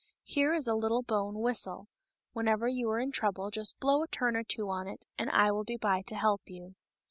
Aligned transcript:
Here 0.23 0.51
is 0.51 0.67
a 0.67 0.73
little 0.73 1.03
bone 1.03 1.37
whistle; 1.41 1.87
whenever 2.33 2.67
you 2.67 2.89
are 2.89 2.99
in 2.99 3.11
trouble 3.11 3.51
just 3.51 3.77
blow 3.79 4.01
a 4.01 4.07
turn 4.07 4.35
or 4.35 4.43
two 4.43 4.67
on 4.67 4.87
it, 4.87 5.05
and 5.19 5.29
I 5.29 5.51
will 5.51 5.63
be 5.63 5.77
by 5.77 6.01
to 6.07 6.15
help 6.15 6.41
you." 6.47 6.73